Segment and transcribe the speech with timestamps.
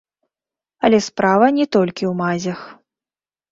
[0.89, 2.59] Але справа не толькі ў мазях.